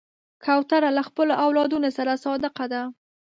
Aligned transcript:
کوتره 0.45 0.89
له 0.97 1.01
خپلو 1.09 1.33
اولادونو 1.45 1.89
سره 1.97 2.21
صادقه 2.25 2.65
ده. 2.73 2.81